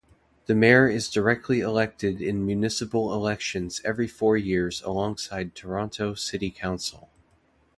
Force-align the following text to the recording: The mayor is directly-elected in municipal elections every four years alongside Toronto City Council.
The 0.47 0.55
mayor 0.55 0.89
is 0.89 1.11
directly-elected 1.11 2.23
in 2.23 2.43
municipal 2.43 3.13
elections 3.13 3.81
every 3.85 4.07
four 4.07 4.35
years 4.35 4.81
alongside 4.81 5.53
Toronto 5.53 6.15
City 6.15 6.49
Council. 6.49 7.11